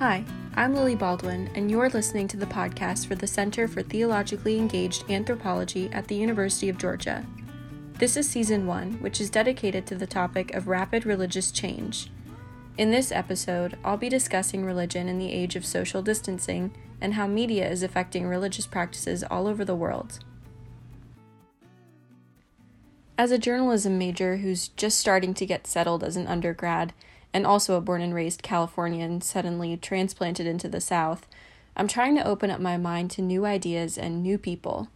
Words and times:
Hi, 0.00 0.24
I'm 0.56 0.74
Lily 0.74 0.96
Baldwin, 0.96 1.48
and 1.54 1.70
you're 1.70 1.88
listening 1.88 2.26
to 2.28 2.36
the 2.36 2.46
podcast 2.46 3.06
for 3.06 3.14
the 3.14 3.28
Center 3.28 3.68
for 3.68 3.80
Theologically 3.80 4.58
Engaged 4.58 5.08
Anthropology 5.08 5.88
at 5.92 6.08
the 6.08 6.16
University 6.16 6.68
of 6.68 6.78
Georgia. 6.78 7.24
This 8.00 8.16
is 8.16 8.28
season 8.28 8.66
one, 8.66 8.94
which 8.94 9.20
is 9.20 9.30
dedicated 9.30 9.86
to 9.86 9.94
the 9.94 10.06
topic 10.06 10.52
of 10.52 10.66
rapid 10.66 11.06
religious 11.06 11.52
change. 11.52 12.10
In 12.76 12.90
this 12.90 13.12
episode, 13.12 13.78
I'll 13.84 13.96
be 13.96 14.08
discussing 14.08 14.64
religion 14.64 15.08
in 15.08 15.18
the 15.18 15.32
age 15.32 15.54
of 15.54 15.64
social 15.64 16.02
distancing 16.02 16.74
and 17.00 17.14
how 17.14 17.28
media 17.28 17.70
is 17.70 17.84
affecting 17.84 18.26
religious 18.26 18.66
practices 18.66 19.22
all 19.22 19.46
over 19.46 19.64
the 19.64 19.76
world. 19.76 20.18
As 23.16 23.30
a 23.30 23.38
journalism 23.38 23.96
major 23.96 24.38
who's 24.38 24.66
just 24.66 24.98
starting 24.98 25.34
to 25.34 25.46
get 25.46 25.68
settled 25.68 26.02
as 26.02 26.16
an 26.16 26.26
undergrad, 26.26 26.92
and 27.34 27.44
also 27.44 27.74
a 27.74 27.80
born 27.80 28.00
and 28.00 28.14
raised 28.14 28.44
Californian 28.44 29.20
suddenly 29.20 29.76
transplanted 29.76 30.46
into 30.46 30.68
the 30.68 30.80
South, 30.80 31.26
I'm 31.76 31.88
trying 31.88 32.14
to 32.14 32.26
open 32.26 32.48
up 32.48 32.60
my 32.60 32.76
mind 32.76 33.10
to 33.12 33.22
new 33.22 33.44
ideas 33.44 33.98
and 33.98 34.22
new 34.22 34.38
people. 34.38 34.88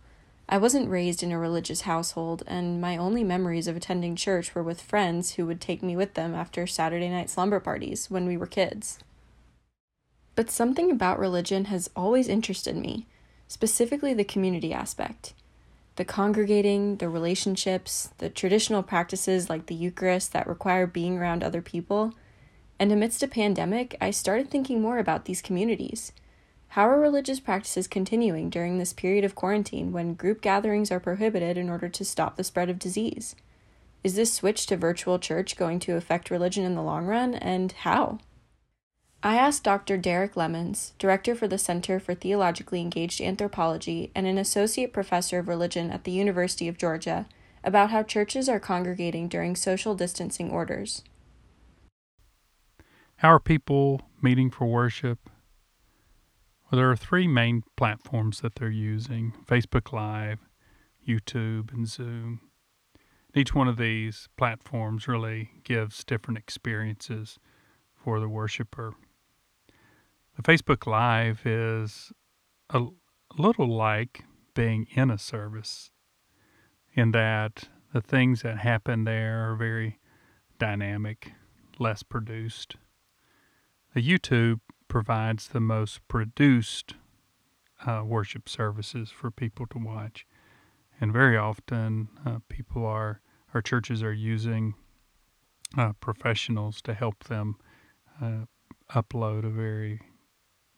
I 0.48 0.56
wasn't 0.56 0.88
raised 0.88 1.24
in 1.24 1.32
a 1.32 1.38
religious 1.38 1.82
household, 1.82 2.44
and 2.46 2.80
my 2.80 2.96
only 2.96 3.24
memories 3.24 3.66
of 3.66 3.76
attending 3.76 4.14
church 4.14 4.54
were 4.54 4.62
with 4.62 4.80
friends 4.80 5.34
who 5.34 5.44
would 5.46 5.60
take 5.60 5.82
me 5.82 5.96
with 5.96 6.14
them 6.14 6.32
after 6.32 6.64
Saturday 6.64 7.08
night 7.08 7.28
slumber 7.28 7.58
parties 7.58 8.08
when 8.08 8.24
we 8.24 8.36
were 8.36 8.46
kids. 8.46 9.00
But 10.36 10.48
something 10.48 10.92
about 10.92 11.18
religion 11.18 11.64
has 11.66 11.90
always 11.96 12.28
interested 12.28 12.76
me, 12.76 13.06
specifically 13.48 14.14
the 14.14 14.22
community 14.22 14.72
aspect. 14.72 15.34
The 15.96 16.04
congregating, 16.04 16.98
the 16.98 17.08
relationships, 17.08 18.10
the 18.18 18.30
traditional 18.30 18.84
practices 18.84 19.50
like 19.50 19.66
the 19.66 19.74
Eucharist 19.74 20.32
that 20.32 20.46
require 20.46 20.86
being 20.86 21.18
around 21.18 21.42
other 21.42 21.60
people 21.60 22.14
and 22.78 22.92
amidst 22.92 23.22
a 23.22 23.28
pandemic, 23.28 23.96
I 24.00 24.10
started 24.10 24.50
thinking 24.50 24.80
more 24.80 24.98
about 24.98 25.24
these 25.24 25.42
communities. 25.42 26.12
How 26.68 26.88
are 26.88 27.00
religious 27.00 27.40
practices 27.40 27.88
continuing 27.88 28.50
during 28.50 28.78
this 28.78 28.92
period 28.92 29.24
of 29.24 29.34
quarantine 29.34 29.90
when 29.90 30.14
group 30.14 30.40
gatherings 30.42 30.90
are 30.92 31.00
prohibited 31.00 31.56
in 31.56 31.70
order 31.70 31.88
to 31.88 32.04
stop 32.04 32.36
the 32.36 32.44
spread 32.44 32.68
of 32.68 32.78
disease? 32.78 33.34
Is 34.04 34.14
this 34.14 34.32
switch 34.32 34.66
to 34.66 34.76
virtual 34.76 35.18
church 35.18 35.56
going 35.56 35.80
to 35.80 35.96
affect 35.96 36.30
religion 36.30 36.64
in 36.64 36.74
the 36.74 36.82
long 36.82 37.06
run, 37.06 37.34
and 37.34 37.72
how? 37.72 38.18
I 39.22 39.36
asked 39.36 39.64
Dr. 39.64 39.96
Derek 39.96 40.36
Lemons, 40.36 40.92
director 40.98 41.34
for 41.34 41.48
the 41.48 41.58
Center 41.58 41.98
for 41.98 42.14
Theologically 42.14 42.80
Engaged 42.80 43.20
Anthropology 43.20 44.12
and 44.14 44.26
an 44.26 44.38
associate 44.38 44.92
professor 44.92 45.40
of 45.40 45.48
religion 45.48 45.90
at 45.90 46.04
the 46.04 46.12
University 46.12 46.68
of 46.68 46.78
Georgia, 46.78 47.26
about 47.64 47.90
how 47.90 48.04
churches 48.04 48.48
are 48.48 48.60
congregating 48.60 49.26
during 49.26 49.56
social 49.56 49.96
distancing 49.96 50.50
orders. 50.50 51.02
How 53.18 53.32
are 53.32 53.40
people 53.40 54.02
meeting 54.22 54.48
for 54.48 54.66
worship? 54.66 55.28
Well, 56.70 56.78
there 56.78 56.88
are 56.88 56.94
three 56.94 57.26
main 57.26 57.64
platforms 57.76 58.42
that 58.42 58.54
they're 58.54 58.70
using 58.70 59.32
Facebook 59.44 59.92
Live, 59.92 60.38
YouTube, 61.04 61.72
and 61.72 61.88
Zoom. 61.88 62.40
Each 63.34 63.52
one 63.52 63.66
of 63.66 63.76
these 63.76 64.28
platforms 64.36 65.08
really 65.08 65.50
gives 65.64 66.04
different 66.04 66.38
experiences 66.38 67.40
for 67.92 68.20
the 68.20 68.28
worshiper. 68.28 68.94
The 70.36 70.42
Facebook 70.42 70.86
Live 70.86 71.44
is 71.44 72.12
a 72.70 72.86
little 73.36 73.76
like 73.76 74.22
being 74.54 74.86
in 74.94 75.10
a 75.10 75.18
service 75.18 75.90
in 76.94 77.10
that 77.10 77.64
the 77.92 78.00
things 78.00 78.42
that 78.42 78.58
happen 78.58 79.02
there 79.02 79.50
are 79.50 79.56
very 79.56 79.98
dynamic, 80.60 81.32
less 81.80 82.04
produced. 82.04 82.76
YouTube 84.00 84.60
provides 84.88 85.48
the 85.48 85.60
most 85.60 86.06
produced 86.08 86.94
uh, 87.86 88.02
worship 88.04 88.48
services 88.48 89.10
for 89.10 89.30
people 89.30 89.66
to 89.66 89.78
watch, 89.78 90.26
and 91.00 91.12
very 91.12 91.36
often 91.36 92.08
uh, 92.26 92.38
people 92.48 92.84
are 92.84 93.20
our 93.54 93.62
churches 93.62 94.02
are 94.02 94.12
using 94.12 94.74
uh, 95.76 95.92
professionals 96.00 96.82
to 96.82 96.94
help 96.94 97.24
them 97.24 97.56
uh, 98.20 98.44
upload 98.94 99.44
a 99.44 99.50
very 99.50 100.00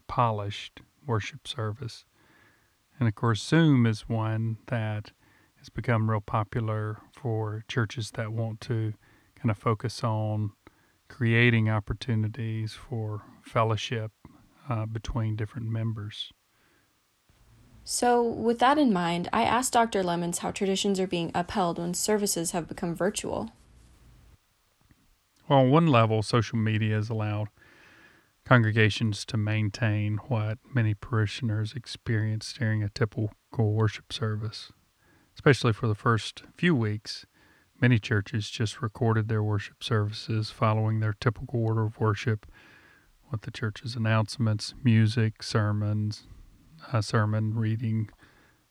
polished 0.07 0.81
worship 1.07 1.47
service. 1.47 2.05
And 2.99 3.09
of 3.09 3.15
course, 3.15 3.43
Zoom 3.43 3.87
is 3.87 4.09
one 4.09 4.59
that 4.67 5.13
has 5.57 5.69
become 5.69 6.11
real 6.11 6.21
popular 6.21 6.99
for 7.13 7.65
churches 7.69 8.11
that 8.13 8.33
want 8.33 8.61
to 8.63 8.95
kind 9.37 9.51
of 9.51 9.59
focus 9.59 10.05
on 10.05 10.53
creating 11.11 11.69
opportunities 11.69 12.73
for 12.73 13.23
fellowship 13.43 14.13
uh, 14.69 14.87
between 14.87 15.37
different 15.37 15.69
members. 15.69 16.33
So, 17.85 18.23
with 18.23 18.61
that 18.61 18.79
in 18.79 18.93
mind, 18.93 19.29
I 19.33 19.43
asked 19.43 19.73
Dr. 19.73 20.03
Lemons 20.03 20.39
how 20.39 20.53
traditions 20.53 21.01
are 21.01 21.09
being 21.09 21.33
upheld 21.35 21.79
when 21.79 21.95
services 21.95 22.53
have 22.53 22.69
become 22.69 22.95
virtual. 22.95 23.51
Well, 25.49 25.61
on 25.61 25.71
one 25.71 25.89
level, 25.89 26.23
social 26.23 26.59
media 26.59 26.95
has 26.95 27.11
allowed 27.11 27.49
congregations 28.45 29.25
to 29.27 29.37
maintain 29.37 30.19
what 30.29 30.59
many 30.73 30.95
parishioners 30.95 31.73
experience 31.75 32.53
during 32.53 32.83
a 32.83 32.89
typical 32.89 33.33
worship 33.59 34.13
service, 34.13 34.73
especially 35.35 35.73
for 35.73 35.89
the 35.89 35.95
first 35.95 36.45
few 36.57 36.75
weeks 36.75 37.27
Many 37.81 37.99
churches 37.99 38.51
just 38.51 38.83
recorded 38.83 39.29
their 39.29 39.43
worship 39.43 39.83
services 39.83 40.51
following 40.51 41.01
their 41.01 41.15
typical 41.15 41.65
order 41.65 41.83
of 41.83 41.99
worship 41.99 42.45
with 43.31 43.43
the 43.43 43.51
church's 43.51 43.97
announcements, 43.97 44.75
music, 44.85 45.43
sermons, 45.43 46.27
uh, 46.93 47.01
sermon 47.01 47.55
reading, 47.55 48.11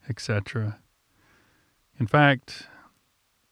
etc. 0.08 0.80
In 2.00 2.06
fact, 2.06 2.68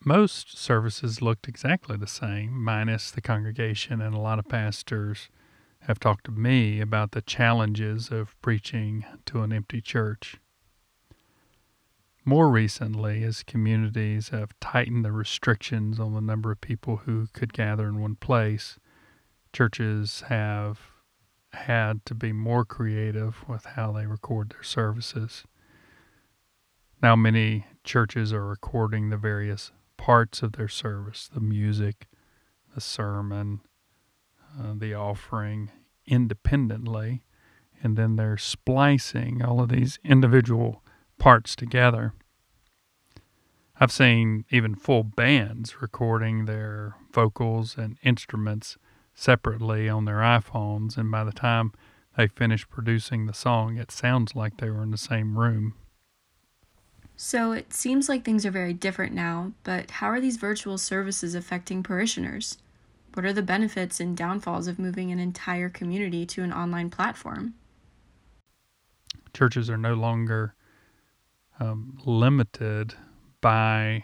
most 0.06 0.58
services 0.58 1.22
looked 1.24 1.48
exactly 1.48 1.98
the 1.98 2.08
same, 2.08 2.64
minus 2.64 3.10
the 3.10 3.22
congregation, 3.22 4.00
and 4.00 4.14
a 4.14 4.20
lot 4.20 4.38
of 4.38 4.48
pastors 4.48 5.30
have 5.82 6.00
talked 6.00 6.26
to 6.26 6.32
me 6.32 6.80
about 6.80 7.12
the 7.12 7.22
challenges 7.22 8.12
of 8.12 8.40
preaching 8.42 9.06
to 9.26 9.42
an 9.42 9.52
empty 9.52 9.82
church. 9.82 10.38
More 12.28 12.50
recently, 12.50 13.24
as 13.24 13.42
communities 13.42 14.30
have 14.30 14.60
tightened 14.60 15.06
the 15.06 15.14
restrictions 15.14 15.98
on 15.98 16.14
the 16.14 16.20
number 16.20 16.52
of 16.52 16.60
people 16.60 16.98
who 17.06 17.28
could 17.32 17.54
gather 17.54 17.88
in 17.88 18.02
one 18.02 18.18
place, 18.18 18.78
churches 19.54 20.26
have 20.28 20.78
had 21.54 22.06
to 22.06 22.14
be 22.14 22.34
more 22.34 22.66
creative 22.66 23.48
with 23.48 23.64
how 23.64 23.94
they 23.94 24.06
record 24.06 24.50
their 24.50 24.64
services. 24.64 25.46
Now, 27.02 27.16
many 27.16 27.66
churches 27.86 28.34
are 28.34 28.46
recording 28.46 29.10
the 29.10 29.16
various 29.16 29.72
parts 29.96 30.42
of 30.44 30.52
their 30.52 30.68
service 30.68 31.30
the 31.34 31.40
music, 31.40 32.08
the 32.76 32.82
sermon, 32.82 33.62
uh, 34.60 34.74
the 34.76 34.94
offering 34.94 35.72
independently, 36.06 37.24
and 37.82 37.96
then 37.96 38.18
they're 38.18 38.36
splicing 38.36 39.42
all 39.42 39.62
of 39.62 39.70
these 39.70 39.98
individual 40.04 40.84
parts 41.18 41.56
together. 41.56 42.14
I've 43.80 43.92
seen 43.92 44.46
even 44.50 44.76
full 44.76 45.04
bands 45.04 45.82
recording 45.82 46.46
their 46.46 46.96
vocals 47.14 47.78
and 47.78 47.98
instruments 48.04 48.78
separately 49.14 49.88
on 49.88 50.06
their 50.06 50.18
iPhones, 50.18 50.98
and 50.98 51.12
by 51.12 51.24
the 51.24 51.32
time 51.32 51.74
they 52.16 52.28
finish 52.28 52.68
producing 52.70 53.26
the 53.26 53.34
song, 53.34 53.78
it 53.78 53.92
sounds 53.92 54.36
like 54.36 54.58
they 54.58 54.70
were 54.70 54.82
in 54.82 54.92
the 54.92 54.98
same 54.98 55.38
room. 55.38 55.76
So 57.16 57.52
it 57.52 57.74
seems 57.74 58.10
like 58.10 58.24
things 58.24 58.46
are 58.46 58.52
very 58.52 58.74
different 58.74 59.14
now, 59.14 59.54
but 59.64 59.90
how 59.90 60.08
are 60.08 60.22
these 60.22 60.38
virtual 60.38 60.78
services 60.78 61.34
affecting 61.34 61.82
parishioners? 61.82 62.60
What 63.14 63.26
are 63.26 63.34
the 63.34 63.42
benefits 63.42 64.00
and 64.00 64.16
downfalls 64.16 64.68
of 64.68 64.78
moving 64.78 65.12
an 65.12 65.18
entire 65.18 65.70
community 65.70 66.28
to 66.28 66.44
an 66.44 66.54
online 66.54 66.92
platform? 66.92 67.56
Churches 69.34 69.68
are 69.70 69.78
no 69.78 69.96
longer 69.96 70.54
um, 71.60 71.98
limited 72.06 72.94
by 73.42 74.04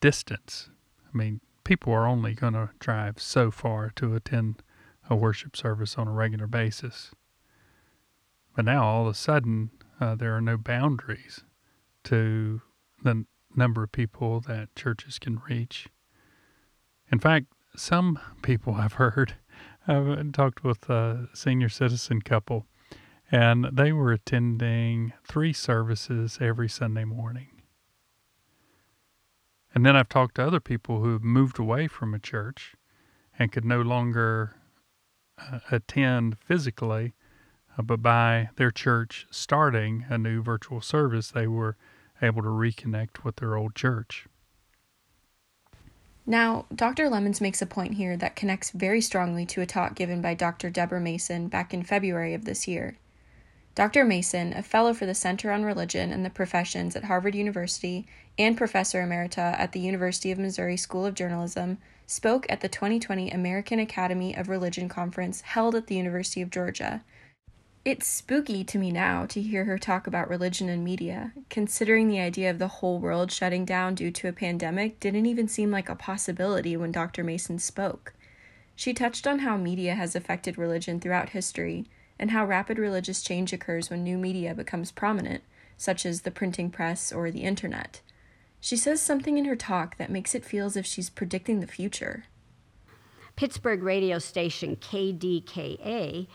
distance. 0.00 0.70
I 1.12 1.16
mean, 1.16 1.40
people 1.64 1.92
are 1.92 2.06
only 2.06 2.34
going 2.34 2.52
to 2.52 2.70
drive 2.78 3.20
so 3.20 3.50
far 3.50 3.90
to 3.96 4.14
attend 4.14 4.62
a 5.08 5.16
worship 5.16 5.56
service 5.56 5.96
on 5.96 6.08
a 6.08 6.12
regular 6.12 6.46
basis. 6.46 7.12
But 8.54 8.64
now 8.64 8.84
all 8.84 9.02
of 9.02 9.08
a 9.08 9.14
sudden, 9.14 9.70
uh, 10.00 10.14
there 10.14 10.36
are 10.36 10.40
no 10.40 10.56
boundaries 10.56 11.42
to 12.04 12.62
the 13.02 13.24
number 13.54 13.82
of 13.82 13.92
people 13.92 14.40
that 14.40 14.74
churches 14.74 15.18
can 15.18 15.40
reach. 15.48 15.88
In 17.10 17.18
fact, 17.18 17.46
some 17.76 18.18
people 18.42 18.74
I've 18.78 18.94
heard, 18.94 19.34
I've 19.86 20.32
talked 20.32 20.64
with 20.64 20.88
a 20.88 21.28
senior 21.34 21.68
citizen 21.68 22.22
couple, 22.22 22.66
and 23.30 23.66
they 23.72 23.92
were 23.92 24.12
attending 24.12 25.12
three 25.26 25.52
services 25.52 26.38
every 26.40 26.68
Sunday 26.68 27.04
morning. 27.04 27.48
And 29.74 29.84
then 29.84 29.96
I've 29.96 30.08
talked 30.08 30.36
to 30.36 30.46
other 30.46 30.60
people 30.60 31.00
who 31.00 31.12
have 31.12 31.22
moved 31.22 31.58
away 31.58 31.88
from 31.88 32.14
a 32.14 32.18
church 32.18 32.74
and 33.38 33.52
could 33.52 33.64
no 33.64 33.82
longer 33.82 34.56
uh, 35.38 35.58
attend 35.70 36.38
physically, 36.38 37.14
uh, 37.76 37.82
but 37.82 38.00
by 38.00 38.48
their 38.56 38.70
church 38.70 39.26
starting 39.30 40.06
a 40.08 40.16
new 40.16 40.42
virtual 40.42 40.80
service, 40.80 41.30
they 41.30 41.46
were 41.46 41.76
able 42.22 42.42
to 42.42 42.48
reconnect 42.48 43.24
with 43.24 43.36
their 43.36 43.56
old 43.56 43.74
church. 43.74 44.26
Now, 46.24 46.64
Dr. 46.74 47.08
Lemons 47.08 47.40
makes 47.40 47.62
a 47.62 47.66
point 47.66 47.94
here 47.94 48.16
that 48.16 48.34
connects 48.34 48.70
very 48.70 49.00
strongly 49.00 49.46
to 49.46 49.60
a 49.60 49.66
talk 49.66 49.94
given 49.94 50.20
by 50.22 50.34
Dr. 50.34 50.70
Debra 50.70 51.00
Mason 51.00 51.48
back 51.48 51.74
in 51.74 51.82
February 51.82 52.34
of 52.34 52.46
this 52.46 52.66
year. 52.66 52.96
Dr. 53.76 54.04
Mason, 54.04 54.52
a 54.52 54.62
fellow 54.62 54.92
for 54.92 55.06
the 55.06 55.14
Center 55.14 55.52
on 55.52 55.64
Religion 55.64 56.12
and 56.12 56.24
the 56.24 56.30
Professions 56.30 56.96
at 56.96 57.04
Harvard 57.04 57.36
University 57.36 58.04
and 58.36 58.56
professor 58.56 59.00
emerita 59.00 59.54
at 59.56 59.70
the 59.70 59.80
University 59.80 60.32
of 60.32 60.38
Missouri 60.38 60.76
School 60.76 61.06
of 61.06 61.14
Journalism, 61.14 61.78
spoke 62.08 62.46
at 62.48 62.60
the 62.60 62.68
2020 62.68 63.30
American 63.30 63.78
Academy 63.78 64.34
of 64.34 64.48
Religion 64.48 64.88
conference 64.88 65.42
held 65.42 65.76
at 65.76 65.86
the 65.86 65.94
University 65.94 66.42
of 66.42 66.50
Georgia 66.50 67.04
it's 67.86 68.08
spooky 68.08 68.64
to 68.64 68.78
me 68.78 68.90
now 68.90 69.26
to 69.26 69.40
hear 69.40 69.64
her 69.64 69.78
talk 69.78 70.08
about 70.08 70.28
religion 70.28 70.68
and 70.68 70.82
media, 70.82 71.32
considering 71.48 72.08
the 72.08 72.18
idea 72.18 72.50
of 72.50 72.58
the 72.58 72.66
whole 72.66 72.98
world 72.98 73.30
shutting 73.30 73.64
down 73.64 73.94
due 73.94 74.10
to 74.10 74.26
a 74.26 74.32
pandemic 74.32 74.98
didn't 74.98 75.26
even 75.26 75.46
seem 75.46 75.70
like 75.70 75.88
a 75.88 75.94
possibility 75.94 76.76
when 76.76 76.90
Dr. 76.90 77.22
Mason 77.22 77.60
spoke. 77.60 78.12
She 78.74 78.92
touched 78.92 79.24
on 79.24 79.38
how 79.38 79.56
media 79.56 79.94
has 79.94 80.16
affected 80.16 80.58
religion 80.58 80.98
throughout 80.98 81.28
history 81.28 81.86
and 82.18 82.30
how 82.30 82.46
rapid 82.46 82.78
religious 82.78 83.22
change 83.22 83.52
occurs 83.52 83.90
when 83.90 84.02
new 84.02 84.18
media 84.18 84.54
becomes 84.54 84.92
prominent, 84.92 85.42
such 85.76 86.06
as 86.06 86.22
the 86.22 86.30
printing 86.30 86.70
press 86.70 87.12
or 87.12 87.30
the 87.30 87.42
internet. 87.42 88.00
She 88.60 88.76
says 88.76 89.00
something 89.00 89.38
in 89.38 89.44
her 89.44 89.56
talk 89.56 89.96
that 89.98 90.10
makes 90.10 90.34
it 90.34 90.44
feel 90.44 90.66
as 90.66 90.76
if 90.76 90.86
she's 90.86 91.10
predicting 91.10 91.60
the 91.60 91.66
future. 91.66 92.24
Pittsburgh 93.36 93.82
radio 93.82 94.18
station 94.18 94.76
KDKA 94.76 96.26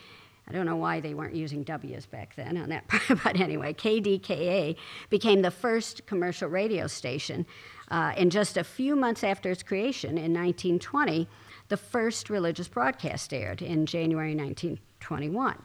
I 0.51 0.53
don't 0.53 0.65
know 0.65 0.75
why 0.75 0.99
they 0.99 1.13
weren't 1.13 1.35
using 1.35 1.63
W's 1.63 2.05
back 2.05 2.35
then 2.35 2.57
on 2.57 2.69
that, 2.69 2.85
part, 2.89 3.23
but 3.23 3.39
anyway, 3.39 3.73
KDKA 3.73 4.75
became 5.09 5.41
the 5.41 5.51
first 5.51 6.05
commercial 6.07 6.49
radio 6.49 6.87
station. 6.87 7.45
Uh, 7.89 8.13
and 8.17 8.31
just 8.31 8.57
a 8.57 8.63
few 8.63 8.95
months 8.97 9.23
after 9.23 9.49
its 9.49 9.63
creation 9.63 10.17
in 10.17 10.33
1920, 10.33 11.27
the 11.69 11.77
first 11.77 12.29
religious 12.29 12.67
broadcast 12.67 13.33
aired 13.33 13.61
in 13.61 13.85
January 13.85 14.35
1921. 14.35 15.61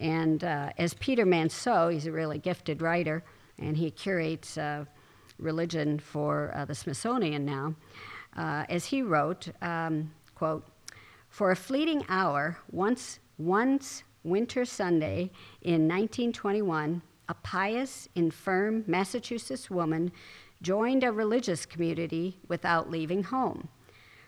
And 0.00 0.44
uh, 0.44 0.70
as 0.78 0.94
Peter 0.94 1.26
Manseau, 1.26 1.92
he's 1.92 2.06
a 2.06 2.12
really 2.12 2.38
gifted 2.38 2.82
writer, 2.82 3.24
and 3.58 3.76
he 3.76 3.90
curates 3.90 4.56
uh, 4.56 4.84
religion 5.38 5.98
for 5.98 6.52
uh, 6.54 6.64
the 6.64 6.74
Smithsonian 6.74 7.44
now, 7.44 7.74
uh, 8.36 8.64
as 8.68 8.86
he 8.86 9.02
wrote, 9.02 9.48
um, 9.62 10.12
quote, 10.34 10.66
for 11.28 11.50
a 11.50 11.56
fleeting 11.56 12.04
hour, 12.08 12.58
once 12.70 13.18
once 13.38 14.02
winter 14.24 14.64
Sunday 14.64 15.30
in 15.62 15.86
1921, 15.86 17.02
a 17.28 17.34
pious, 17.34 18.08
infirm 18.14 18.84
Massachusetts 18.86 19.70
woman 19.70 20.10
joined 20.60 21.04
a 21.04 21.12
religious 21.12 21.64
community 21.64 22.38
without 22.48 22.90
leaving 22.90 23.22
home. 23.22 23.68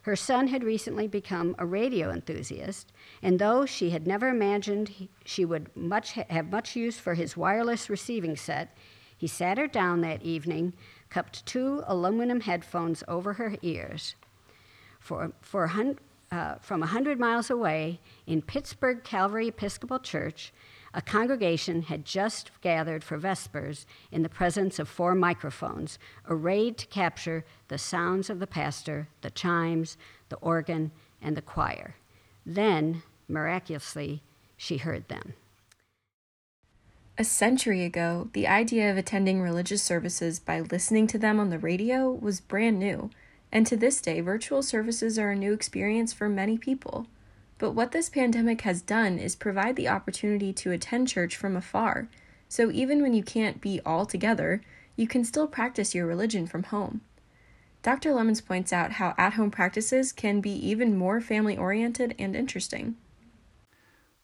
Her 0.03 0.17
son 0.17 0.49
had 0.49 0.65
recently 0.65 1.07
become 1.07 1.55
a 1.59 1.67
radio 1.67 2.11
enthusiast, 2.11 2.93
and 3.23 3.39
though 3.39 3.67
she 3.67 3.91
had 3.91 4.07
never 4.07 4.29
imagined 4.29 5.09
she 5.25 5.45
would 5.45 5.75
much 5.77 6.13
have 6.13 6.51
much 6.51 6.75
use 6.75 6.99
for 6.99 7.15
his 7.15 7.37
wireless 7.37 7.91
receiving 7.91 8.37
set, 8.37 8.77
he 9.17 9.27
sat 9.27 9.59
her 9.59 9.67
down 9.67 10.01
that 10.01 10.23
evening, 10.23 10.73
cupped 11.11 11.45
two 11.45 11.83
aluminum 11.87 12.41
headphones 12.41 13.05
over 13.07 13.35
her 13.35 13.57
ears. 13.61 14.15
For, 14.99 15.33
for, 15.43 15.71
uh, 16.33 16.55
from 16.57 16.81
100 16.81 17.19
miles 17.19 17.51
away 17.51 18.01
in 18.27 18.41
Pittsburgh 18.41 19.05
Calvary 19.05 19.49
Episcopal 19.49 19.99
Church, 19.99 20.55
a 20.93 21.03
congregation 21.03 21.83
had 21.83 22.05
just 22.05 22.51
gathered 22.61 23.05
for 23.05 23.19
Vespers 23.19 23.87
in 24.11 24.23
the 24.23 24.29
presence 24.29 24.79
of 24.79 24.89
four 24.89 25.15
microphones, 25.15 25.99
arrayed 26.29 26.77
to 26.79 26.87
capture 26.87 27.45
the 27.69 27.79
sounds 27.79 28.29
of 28.29 28.41
the 28.41 28.47
pastor, 28.47 29.09
the 29.21 29.31
chimes, 29.31 29.97
the 30.29 30.37
organ, 30.37 30.91
and 31.23 31.37
the 31.37 31.43
choir. 31.43 31.97
Then, 32.45 33.03
miraculously, 33.29 34.23
she 34.57 34.79
heard 34.79 35.09
them. 35.09 35.35
A 37.19 37.25
century 37.25 37.85
ago, 37.85 38.31
the 38.33 38.47
idea 38.47 38.91
of 38.91 38.97
attending 38.97 39.43
religious 39.43 39.83
services 39.83 40.41
by 40.41 40.61
listening 40.61 41.07
to 41.09 41.19
them 41.19 41.39
on 41.39 41.51
the 41.51 41.59
radio 41.59 42.11
was 42.11 42.41
brand 42.41 42.79
new. 42.79 43.11
And 43.53 43.67
to 43.67 43.77
this 43.77 44.01
day, 44.01 44.21
virtual 44.21 44.63
services 44.63 45.19
are 45.19 45.31
a 45.31 45.37
new 45.37 45.53
experience 45.53 46.13
for 46.13 46.29
many 46.29 46.57
people. 46.57 47.07
But 47.61 47.73
what 47.73 47.93
this 47.93 48.09
pandemic 48.09 48.63
has 48.63 48.83
done 48.83 49.19
is 49.19 49.37
provide 49.37 49.77
the 49.77 49.87
opportunity 49.87 50.53
to 50.55 50.73
attend 50.73 51.07
church 51.07 51.37
from 51.37 51.57
afar. 51.57 52.09
So 52.49 52.73
even 52.73 53.03
when 53.03 53.15
you 53.15 53.23
can't 53.23 53.61
be 53.61 53.81
all 53.87 54.07
together, 54.07 54.63
you 54.97 55.07
can 55.07 55.25
still 55.25 55.47
practice 55.47 55.95
your 55.95 56.07
religion 56.07 56.49
from 56.49 56.65
home. 56.65 57.03
Dr. 57.83 58.13
Lemons 58.13 58.41
points 58.41 58.73
out 58.73 58.93
how 58.93 59.15
at 59.17 59.35
home 59.35 59.53
practices 59.53 60.11
can 60.11 60.41
be 60.41 60.51
even 60.51 60.97
more 60.97 61.21
family 61.21 61.57
oriented 61.57 62.17
and 62.19 62.35
interesting. 62.35 62.97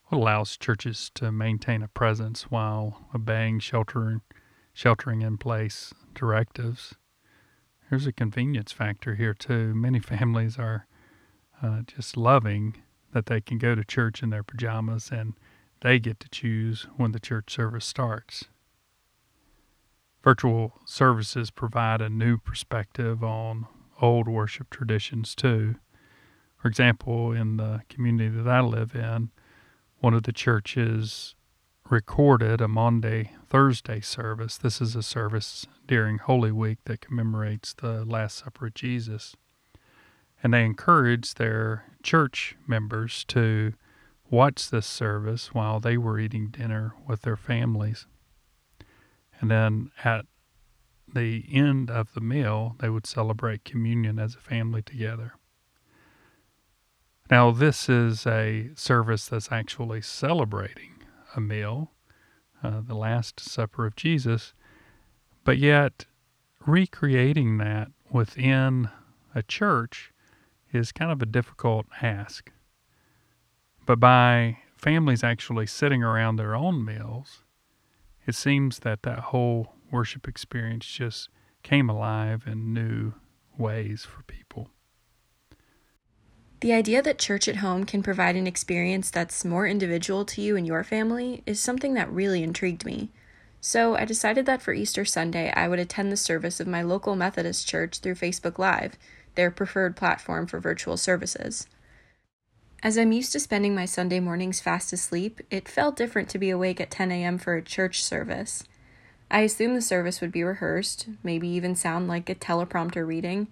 What 0.07 0.17
allows 0.17 0.57
churches 0.57 1.09
to 1.15 1.31
maintain 1.31 1.81
a 1.81 1.87
presence 1.87 2.51
while 2.51 3.07
obeying 3.15 3.59
shelter, 3.59 4.19
sheltering 4.73 5.21
in 5.21 5.37
place 5.37 5.93
directives 6.13 6.95
there's 7.89 8.07
a 8.07 8.11
convenience 8.11 8.71
factor 8.71 9.15
here 9.15 9.33
too. 9.33 9.73
Many 9.73 9.99
families 10.13 10.57
are 10.57 10.87
uh, 11.61 11.81
just 11.81 12.17
loving 12.17 12.75
that 13.17 13.25
they 13.25 13.41
can 13.41 13.57
go 13.57 13.73
to 13.73 13.83
church 13.83 14.21
in 14.21 14.29
their 14.29 14.43
pajamas 14.43 15.09
and 15.11 15.33
they 15.81 15.97
get 15.97 16.19
to 16.19 16.29
choose 16.29 16.85
when 16.97 17.13
the 17.13 17.19
church 17.19 17.51
service 17.51 17.83
starts. 17.83 18.45
Virtual 20.23 20.73
services 20.85 21.49
provide 21.49 21.99
a 21.99 22.09
new 22.09 22.37
perspective 22.37 23.23
on 23.23 23.65
old 23.99 24.27
worship 24.27 24.69
traditions 24.69 25.33
too. 25.33 25.77
For 26.57 26.67
example, 26.67 27.31
in 27.31 27.57
the 27.57 27.81
community 27.89 28.29
that 28.29 28.47
I 28.47 28.61
live 28.61 28.93
in, 28.93 29.31
one 29.97 30.13
of 30.13 30.21
the 30.21 30.31
churches 30.31 31.33
recorded 31.89 32.61
a 32.61 32.67
Maundy 32.67 33.31
Thursday 33.49 33.99
service. 33.99 34.59
This 34.59 34.79
is 34.79 34.95
a 34.95 35.01
service 35.01 35.65
during 35.87 36.19
Holy 36.19 36.51
Week 36.51 36.77
that 36.85 37.01
commemorates 37.01 37.73
the 37.73 38.05
Last 38.05 38.43
Supper 38.43 38.67
of 38.67 38.75
Jesus. 38.75 39.35
And 40.43 40.53
they 40.53 40.63
encouraged 40.63 41.37
their 41.37 41.85
church 42.03 42.55
members 42.67 43.23
to 43.25 43.73
watch 44.29 44.69
this 44.69 44.85
service 44.85 45.53
while 45.53 45.79
they 45.79 45.97
were 45.97 46.19
eating 46.19 46.49
dinner 46.49 46.93
with 47.07 47.21
their 47.21 47.37
families. 47.37 48.05
And 49.39 49.49
then 49.49 49.91
at 50.03 50.25
the 51.13 51.45
end 51.51 51.89
of 51.89 52.13
the 52.13 52.21
meal, 52.21 52.75
they 52.79 52.89
would 52.89 53.05
celebrate 53.05 53.63
communion 53.63 54.19
as 54.19 54.35
a 54.35 54.39
family 54.39 54.81
together. 54.81 55.33
Now, 57.29 57.51
this 57.51 57.89
is 57.89 58.25
a 58.25 58.69
service 58.75 59.27
that's 59.27 59.51
actually 59.51 60.01
celebrating 60.01 61.03
a 61.35 61.41
meal, 61.41 61.91
uh, 62.63 62.81
the 62.81 62.95
Last 62.95 63.39
Supper 63.39 63.85
of 63.85 63.95
Jesus, 63.95 64.53
but 65.43 65.57
yet 65.57 66.05
recreating 66.65 67.57
that 67.57 67.89
within 68.09 68.89
a 69.35 69.43
church 69.43 70.13
is 70.73 70.91
kind 70.91 71.11
of 71.11 71.21
a 71.21 71.25
difficult 71.25 71.85
ask. 72.01 72.51
But 73.85 73.99
by 73.99 74.59
families 74.77 75.23
actually 75.23 75.67
sitting 75.67 76.03
around 76.03 76.35
their 76.35 76.55
own 76.55 76.83
meals, 76.83 77.43
it 78.25 78.35
seems 78.35 78.79
that 78.79 79.03
that 79.03 79.19
whole 79.19 79.73
worship 79.91 80.27
experience 80.27 80.85
just 80.85 81.29
came 81.63 81.89
alive 81.89 82.43
in 82.45 82.73
new 82.73 83.13
ways 83.57 84.05
for 84.05 84.23
people. 84.23 84.69
The 86.59 86.73
idea 86.73 87.01
that 87.03 87.19
church 87.19 87.47
at 87.47 87.57
home 87.57 87.85
can 87.85 88.01
provide 88.01 88.35
an 88.35 88.47
experience 88.47 89.11
that's 89.11 89.45
more 89.45 89.67
individual 89.67 90.25
to 90.25 90.41
you 90.41 90.57
and 90.57 90.65
your 90.65 90.83
family 90.83 91.43
is 91.45 91.59
something 91.59 91.93
that 91.93 92.11
really 92.11 92.41
intrigued 92.41 92.83
me. 92.83 93.11
So 93.61 93.95
I 93.95 94.05
decided 94.05 94.45
that 94.47 94.61
for 94.61 94.73
Easter 94.73 95.05
Sunday, 95.05 95.51
I 95.55 95.67
would 95.67 95.79
attend 95.79 96.11
the 96.11 96.17
service 96.17 96.59
of 96.59 96.67
my 96.67 96.81
local 96.81 97.15
Methodist 97.15 97.67
church 97.67 97.99
through 97.99 98.15
Facebook 98.15 98.57
Live, 98.57 98.97
their 99.37 99.49
preferred 99.49 99.95
platform 99.95 100.45
for 100.45 100.59
virtual 100.59 100.97
services. 100.97 101.65
As 102.83 102.97
I'm 102.97 103.13
used 103.13 103.31
to 103.31 103.39
spending 103.39 103.73
my 103.73 103.85
Sunday 103.85 104.19
mornings 104.19 104.59
fast 104.59 104.91
asleep, 104.91 105.39
it 105.49 105.69
felt 105.69 105.95
different 105.95 106.27
to 106.29 106.37
be 106.37 106.49
awake 106.49 106.81
at 106.81 106.91
10 106.91 107.09
a.m. 107.11 107.37
for 107.37 107.55
a 107.55 107.61
church 107.61 108.03
service. 108.03 108.65
I 109.31 109.39
assumed 109.39 109.77
the 109.77 109.81
service 109.81 110.19
would 110.19 110.33
be 110.33 110.43
rehearsed, 110.43 111.07
maybe 111.23 111.47
even 111.47 111.75
sound 111.75 112.09
like 112.09 112.29
a 112.29 112.35
teleprompter 112.35 113.07
reading 113.07 113.47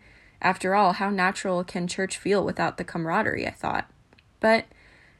after 0.45 0.75
all, 0.75 0.93
how 0.93 1.09
natural 1.09 1.63
can 1.63 1.87
church 1.87 2.17
feel 2.17 2.43
without 2.43 2.77
the 2.77 2.83
camaraderie? 2.83 3.47
I 3.47 3.51
thought. 3.51 3.89
But 4.39 4.65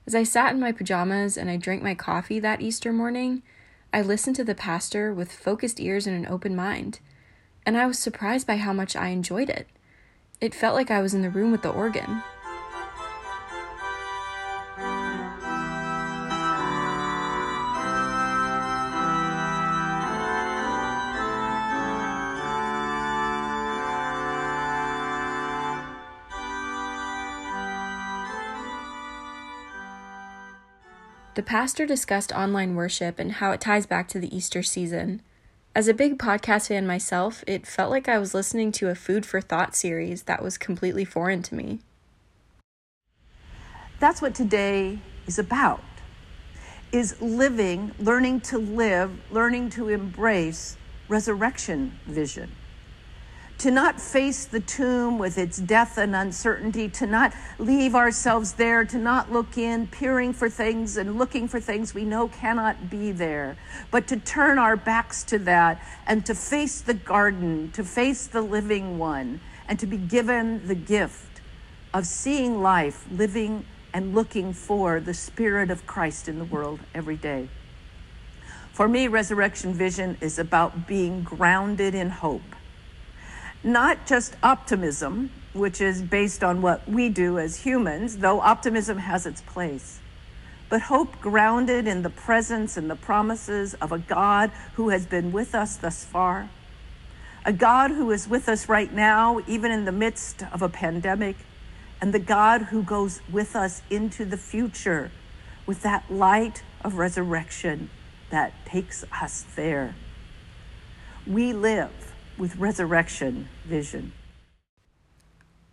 as 0.06 0.14
I 0.14 0.24
sat 0.24 0.54
in 0.54 0.60
my 0.60 0.72
pajamas 0.72 1.36
and 1.36 1.50
I 1.50 1.58
drank 1.58 1.82
my 1.82 1.96
coffee 1.96 2.40
that 2.40 2.62
Easter 2.62 2.94
morning, 2.94 3.42
I 3.92 4.02
listened 4.02 4.36
to 4.36 4.44
the 4.44 4.54
pastor 4.54 5.14
with 5.14 5.32
focused 5.32 5.80
ears 5.80 6.06
and 6.06 6.16
an 6.16 6.32
open 6.32 6.56
mind, 6.56 7.00
and 7.66 7.76
I 7.76 7.88
was 7.88 7.98
surprised 7.98 8.46
by 8.46 8.58
how 8.58 8.72
much 8.72 8.96
I 8.96 9.08
enjoyed 9.08 9.50
it. 9.50 9.68
It 10.42 10.54
felt 10.54 10.76
like 10.76 10.92
I 10.92 11.02
was 11.02 11.14
in 11.14 11.22
the 11.22 11.30
room 11.30 11.52
with 11.52 11.62
the 11.62 11.70
organ. 11.70 12.22
The 31.36 31.44
pastor 31.44 31.86
discussed 31.86 32.32
online 32.32 32.76
worship 32.76 33.20
and 33.20 33.34
how 33.34 33.52
it 33.52 33.60
ties 33.60 33.86
back 33.86 34.08
to 34.10 34.20
the 34.20 34.34
Easter 34.36 34.64
season. 34.64 35.22
As 35.76 35.90
a 35.90 35.94
big 35.94 36.18
podcast 36.18 36.70
fan 36.70 36.88
myself, 36.88 37.44
it 37.46 37.68
felt 37.68 37.92
like 37.92 38.08
I 38.08 38.18
was 38.18 38.34
listening 38.34 38.72
to 38.74 38.88
a 38.88 38.96
food 38.96 39.26
for 39.26 39.42
thought 39.42 39.76
series 39.76 40.24
that 40.24 40.42
was 40.42 40.58
completely 40.58 41.04
foreign 41.04 41.42
to 41.42 41.54
me. 41.54 41.80
That's 44.00 44.22
what 44.22 44.34
today 44.34 45.00
is 45.28 45.38
about. 45.38 45.84
Is 46.94 47.22
living, 47.22 47.92
learning 48.00 48.40
to 48.42 48.58
live, 48.58 49.12
learning 49.30 49.72
to 49.72 49.90
embrace 49.90 50.78
resurrection 51.10 52.00
vision 52.08 52.52
to 53.58 53.72
not 53.72 54.02
face 54.02 54.46
the 54.46 54.60
tomb 54.60 55.18
with 55.18 55.38
its 55.38 55.58
death 55.58 55.98
and 55.98 56.16
uncertainty, 56.16 56.90
to 56.90 57.08
not 57.08 57.34
leave 57.58 57.96
ourselves 57.96 58.54
there, 58.54 58.84
to 58.84 58.98
not 58.98 59.32
look 59.32 59.58
in, 59.58 59.88
peering 59.88 60.34
for 60.34 60.50
things 60.50 60.98
and 60.98 61.18
looking 61.18 61.48
for 61.48 61.60
things 61.60 61.94
we 61.94 62.04
know 62.04 62.28
cannot 62.28 62.90
be 62.90 63.12
there, 63.12 63.58
but 63.92 64.08
to 64.08 64.18
turn 64.18 64.60
our 64.60 64.76
backs 64.76 65.24
to 65.24 65.40
that 65.40 65.82
and 66.06 66.26
to 66.26 66.36
face 66.36 66.82
the 66.82 66.94
garden, 66.94 67.72
to 67.72 67.84
face 67.84 68.28
the 68.28 68.42
living 68.42 68.98
one, 68.98 69.40
and 69.68 69.80
to 69.80 69.88
be 69.88 69.98
given 69.98 70.68
the 70.68 70.76
gift 70.76 71.42
of 71.94 72.06
seeing 72.06 72.62
life, 72.62 73.06
living 73.10 73.66
and 73.94 74.14
looking 74.14 74.52
for 74.52 75.00
the 75.00 75.14
Spirit 75.14 75.72
of 75.72 75.88
Christ 75.88 76.28
in 76.28 76.40
the 76.40 76.46
world 76.46 76.82
every 76.94 77.16
day. 77.16 77.48
For 78.74 78.90
me, 78.90 79.08
resurrection 79.08 79.74
vision 79.74 80.18
is 80.20 80.38
about 80.38 80.86
being 80.86 81.24
grounded 81.24 81.96
in 81.96 82.10
hope 82.10 82.42
not 83.64 84.06
just 84.06 84.36
optimism, 84.44 85.32
which 85.54 85.82
is 85.82 86.02
based 86.02 86.44
on 86.44 86.62
what 86.62 86.88
we 86.88 87.10
do 87.10 87.40
as 87.40 87.58
humans, 87.58 88.18
though 88.18 88.42
optimism 88.42 88.98
has 88.98 89.26
its 89.26 89.42
place, 89.42 90.00
but 90.70 90.82
hope 90.82 91.20
grounded 91.22 91.88
in 91.88 92.02
the 92.02 92.10
presence 92.10 92.76
and 92.78 92.90
the 92.90 92.96
promises 92.96 93.74
of 93.76 93.92
a 93.92 93.98
God 93.98 94.52
who 94.74 94.90
has 94.90 95.06
been 95.06 95.32
with 95.32 95.56
us 95.56 95.78
thus 95.78 96.04
far, 96.04 96.50
a 97.46 97.54
God 97.54 97.92
who 97.92 98.12
is 98.12 98.28
with 98.28 98.50
us 98.50 98.68
right 98.68 98.92
now, 98.92 99.40
even 99.48 99.72
in 99.72 99.86
the 99.86 99.92
midst 99.92 100.44
of 100.52 100.62
a 100.62 100.70
pandemic, 100.70 101.38
and 102.02 102.14
the 102.14 102.20
God 102.20 102.64
who 102.64 102.84
goes 102.84 103.22
with 103.32 103.56
us 103.56 103.82
into 103.90 104.26
the 104.26 104.38
future 104.38 105.12
with 105.66 105.82
that 105.84 106.12
light 106.12 106.64
of 106.84 106.96
resurrection 106.96 107.90
that 108.30 108.54
takes 108.66 109.06
us 109.22 109.46
there. 109.56 109.96
We 111.26 111.54
live 111.54 112.15
with 112.38 112.56
resurrection 112.58 113.48
vision. 113.66 114.12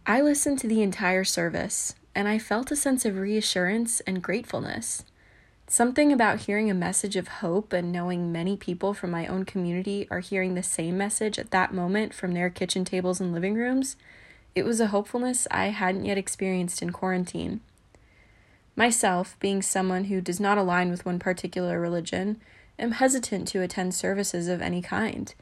I 0.07 0.21
listened 0.21 0.59
to 0.61 0.69
the 0.69 0.83
entire 0.83 1.25
service, 1.25 1.95
and 2.15 2.29
I 2.29 2.39
felt 2.39 2.71
a 2.71 2.77
sense 2.77 3.05
of 3.05 3.17
reassurance 3.17 4.01
and 4.01 4.23
gratefulness. 4.23 5.05
Something 5.69 6.13
about 6.13 6.41
hearing 6.41 6.71
a 6.71 6.75
message 6.75 7.17
of 7.17 7.29
hope 7.29 7.73
and 7.73 7.91
knowing 7.91 8.31
many 8.31 8.57
people 8.57 8.95
from 8.95 9.11
my 9.11 9.27
own 9.27 9.45
community 9.45 10.07
are 10.11 10.21
hearing 10.21 10.55
the 10.55 10.63
same 10.63 10.99
message 10.99 11.39
at 11.39 11.51
that 11.51 11.73
moment 11.73 12.13
from 12.13 12.33
their 12.33 12.51
kitchen 12.51 12.85
tables 12.85 13.21
and 13.21 13.33
living 13.33 13.55
rooms. 13.55 13.97
It 14.55 14.65
was 14.65 14.81
a 14.81 14.89
hopefulness 14.89 15.49
I 15.51 15.67
hadn't 15.67 16.05
yet 16.05 16.19
experienced 16.19 16.83
in 16.83 16.91
quarantine. 16.91 17.61
Myself, 18.77 19.37
being 19.41 19.63
someone 19.63 20.05
who 20.05 20.21
does 20.21 20.41
not 20.41 20.59
align 20.59 20.91
with 20.91 21.07
one 21.07 21.19
particular 21.19 21.81
religion, 21.81 22.41
am 22.79 22.93
hesitant 22.93 23.49
to 23.49 23.63
attend 23.63 23.95
services 23.95 24.49
of 24.49 24.61
any 24.61 24.83
kind. 24.83 25.35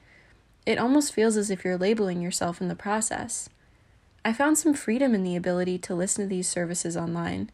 It 0.66 0.78
almost 0.78 1.12
feels 1.12 1.36
as 1.36 1.50
if 1.50 1.64
you're 1.64 1.78
labeling 1.78 2.20
yourself 2.20 2.60
in 2.60 2.68
the 2.68 2.74
process. 2.74 3.48
I 4.24 4.32
found 4.32 4.58
some 4.58 4.74
freedom 4.74 5.14
in 5.14 5.22
the 5.22 5.36
ability 5.36 5.78
to 5.78 5.94
listen 5.94 6.24
to 6.24 6.28
these 6.28 6.48
services 6.48 6.96
online. 6.96 7.50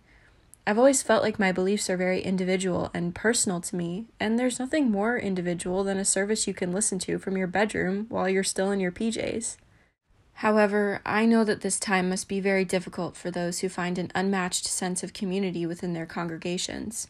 I've 0.66 0.78
always 0.78 1.02
felt 1.02 1.22
like 1.22 1.38
my 1.38 1.52
beliefs 1.52 1.88
are 1.88 1.96
very 1.96 2.20
individual 2.20 2.90
and 2.92 3.14
personal 3.14 3.60
to 3.60 3.76
me, 3.76 4.06
and 4.18 4.36
there's 4.36 4.58
nothing 4.58 4.90
more 4.90 5.16
individual 5.16 5.84
than 5.84 5.96
a 5.96 6.04
service 6.04 6.48
you 6.48 6.54
can 6.54 6.72
listen 6.72 6.98
to 7.00 7.18
from 7.18 7.36
your 7.36 7.46
bedroom 7.46 8.06
while 8.08 8.28
you're 8.28 8.42
still 8.42 8.72
in 8.72 8.80
your 8.80 8.90
PJs. 8.90 9.56
However, 10.40 11.00
I 11.06 11.24
know 11.24 11.44
that 11.44 11.60
this 11.60 11.78
time 11.78 12.08
must 12.10 12.28
be 12.28 12.40
very 12.40 12.64
difficult 12.64 13.16
for 13.16 13.30
those 13.30 13.60
who 13.60 13.68
find 13.68 13.96
an 13.96 14.10
unmatched 14.14 14.66
sense 14.66 15.04
of 15.04 15.12
community 15.12 15.64
within 15.66 15.92
their 15.92 16.04
congregations. 16.04 17.06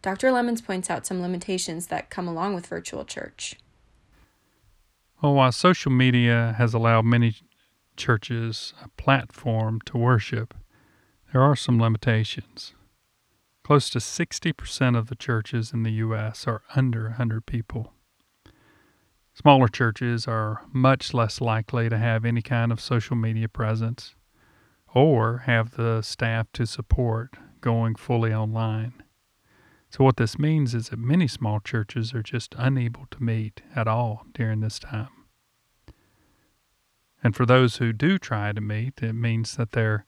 Dr. 0.00 0.30
Lemons 0.30 0.60
points 0.60 0.88
out 0.88 1.04
some 1.04 1.20
limitations 1.20 1.88
that 1.88 2.08
come 2.08 2.28
along 2.28 2.54
with 2.54 2.66
virtual 2.66 3.04
church. 3.04 3.56
Well, 5.22 5.34
while 5.34 5.52
social 5.52 5.92
media 5.92 6.56
has 6.58 6.74
allowed 6.74 7.04
many 7.04 7.36
churches 7.96 8.74
a 8.82 8.88
platform 9.00 9.80
to 9.84 9.96
worship, 9.96 10.52
there 11.32 11.42
are 11.42 11.54
some 11.54 11.80
limitations. 11.80 12.74
Close 13.62 13.88
to 13.90 14.00
60% 14.00 14.98
of 14.98 15.06
the 15.06 15.14
churches 15.14 15.72
in 15.72 15.84
the 15.84 15.92
U.S. 15.92 16.48
are 16.48 16.62
under 16.74 17.04
100 17.04 17.46
people. 17.46 17.92
Smaller 19.32 19.68
churches 19.68 20.26
are 20.26 20.62
much 20.72 21.14
less 21.14 21.40
likely 21.40 21.88
to 21.88 21.98
have 21.98 22.24
any 22.24 22.42
kind 22.42 22.72
of 22.72 22.80
social 22.80 23.14
media 23.14 23.48
presence 23.48 24.16
or 24.92 25.44
have 25.46 25.76
the 25.76 26.02
staff 26.02 26.48
to 26.54 26.66
support 26.66 27.36
going 27.60 27.94
fully 27.94 28.34
online. 28.34 29.04
So, 29.92 30.04
what 30.04 30.16
this 30.16 30.38
means 30.38 30.74
is 30.74 30.88
that 30.88 30.98
many 30.98 31.28
small 31.28 31.60
churches 31.60 32.14
are 32.14 32.22
just 32.22 32.54
unable 32.56 33.04
to 33.10 33.22
meet 33.22 33.60
at 33.76 33.86
all 33.86 34.24
during 34.32 34.60
this 34.60 34.78
time. 34.78 35.10
And 37.22 37.36
for 37.36 37.44
those 37.44 37.76
who 37.76 37.92
do 37.92 38.18
try 38.18 38.52
to 38.52 38.60
meet, 38.62 39.02
it 39.02 39.12
means 39.12 39.54
that 39.56 39.72
their 39.72 40.06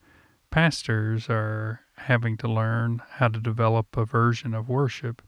pastors 0.51 1.27
are 1.29 1.83
having 1.97 2.39
to 2.39 2.49
learn 2.49 3.03
how 3.17 3.29
to 3.29 3.39
develop 3.39 3.95
a 3.95 4.07
version 4.07 4.55
of 4.55 4.71
worship 4.71 5.21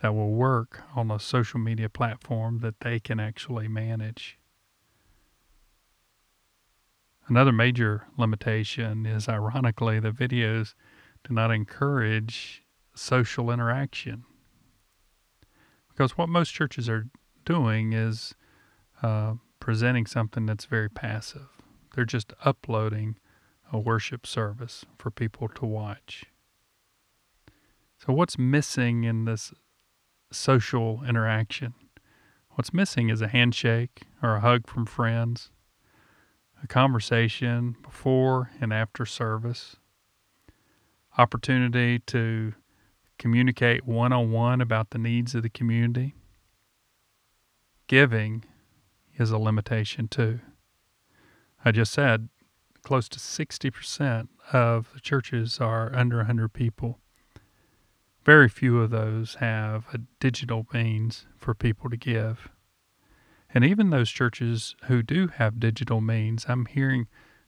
that 0.00 0.16
will 0.16 0.32
work 0.32 0.82
on 0.96 1.08
a 1.08 1.20
social 1.20 1.60
media 1.60 1.88
platform 1.88 2.58
that 2.58 2.80
they 2.80 2.98
can 2.98 3.20
actually 3.20 3.68
manage. 3.68 4.36
Another 7.28 7.52
major 7.52 8.08
limitation 8.18 9.06
is, 9.06 9.28
ironically, 9.28 10.00
the 10.00 10.10
videos 10.10 10.74
do 11.22 11.32
not 11.32 11.52
encourage 11.52 12.61
social 12.94 13.50
interaction. 13.50 14.24
Because 15.88 16.16
what 16.16 16.28
most 16.28 16.50
churches 16.50 16.88
are 16.88 17.06
doing 17.44 17.92
is 17.92 18.34
uh, 19.02 19.34
presenting 19.60 20.06
something 20.06 20.46
that's 20.46 20.64
very 20.64 20.88
passive. 20.88 21.48
They're 21.94 22.04
just 22.04 22.32
uploading 22.44 23.16
a 23.72 23.78
worship 23.78 24.26
service 24.26 24.84
for 24.98 25.10
people 25.10 25.48
to 25.48 25.66
watch. 25.66 26.24
So, 27.98 28.12
what's 28.12 28.38
missing 28.38 29.04
in 29.04 29.24
this 29.24 29.52
social 30.30 31.02
interaction? 31.04 31.74
What's 32.50 32.74
missing 32.74 33.08
is 33.08 33.22
a 33.22 33.28
handshake 33.28 34.02
or 34.22 34.36
a 34.36 34.40
hug 34.40 34.66
from 34.66 34.86
friends, 34.86 35.50
a 36.62 36.66
conversation 36.66 37.76
before 37.82 38.50
and 38.60 38.72
after 38.72 39.06
service, 39.06 39.76
opportunity 41.16 41.98
to 42.00 42.54
communicate 43.22 43.86
one 43.86 44.12
on 44.12 44.32
one 44.32 44.60
about 44.60 44.90
the 44.90 44.98
needs 44.98 45.32
of 45.32 45.44
the 45.44 45.48
community. 45.48 46.12
Giving 47.86 48.44
is 49.16 49.30
a 49.30 49.38
limitation 49.38 50.08
too. 50.08 50.40
I 51.64 51.70
just 51.70 51.92
said 51.92 52.28
close 52.82 53.08
to 53.08 53.20
60% 53.20 54.26
of 54.52 54.90
the 54.92 54.98
churches 54.98 55.60
are 55.60 55.94
under 55.94 56.16
100 56.16 56.52
people. 56.52 56.98
Very 58.24 58.48
few 58.48 58.80
of 58.80 58.90
those 58.90 59.36
have 59.36 59.86
a 59.94 59.98
digital 60.18 60.66
means 60.74 61.26
for 61.36 61.54
people 61.54 61.90
to 61.90 61.96
give. 61.96 62.48
And 63.54 63.64
even 63.64 63.90
those 63.90 64.10
churches 64.10 64.74
who 64.86 65.00
do 65.00 65.28
have 65.28 65.60
digital 65.60 66.00
means, 66.00 66.46
I'm 66.48 66.66
hearing 66.66 67.06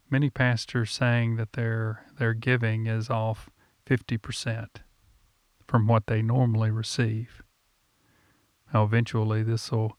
many 0.08 0.30
pastors 0.30 0.92
saying 0.92 1.34
that 1.34 1.54
their 1.54 2.06
their 2.16 2.34
giving 2.34 2.86
is 2.86 3.10
off 3.10 3.50
50% 3.86 4.68
from 5.66 5.86
what 5.86 6.06
they 6.06 6.22
normally 6.22 6.70
receive. 6.70 7.42
Now, 8.72 8.84
eventually, 8.84 9.42
this 9.42 9.70
will 9.70 9.96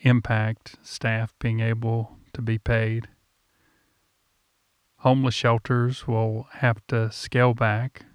impact 0.00 0.76
staff 0.82 1.34
being 1.38 1.60
able 1.60 2.16
to 2.32 2.42
be 2.42 2.58
paid. 2.58 3.08
Homeless 4.98 5.34
shelters 5.34 6.06
will 6.08 6.46
have 6.52 6.86
to 6.88 7.12
scale 7.12 7.54
back 7.54 8.06